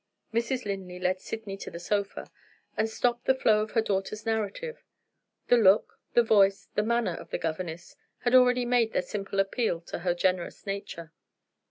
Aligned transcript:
Mrs. 0.33 0.65
Linley 0.65 0.97
led 0.97 1.21
Sydney 1.21 1.57
to 1.57 1.69
the 1.69 1.79
sofa, 1.79 2.25
and 2.75 2.89
stopped 2.89 3.25
the 3.25 3.35
flow 3.35 3.61
of 3.61 3.71
her 3.73 3.83
daughter's 3.83 4.25
narrative. 4.25 4.83
The 5.47 5.57
look, 5.57 5.99
the 6.15 6.23
voice, 6.23 6.69
the 6.73 6.81
manner 6.81 7.13
of 7.13 7.29
the 7.29 7.37
governess 7.37 7.95
had 8.21 8.33
already 8.33 8.65
made 8.65 8.93
their 8.93 9.03
simple 9.03 9.39
appeal 9.39 9.79
to 9.81 9.99
her 9.99 10.15
generous 10.15 10.65
nature. 10.65 11.11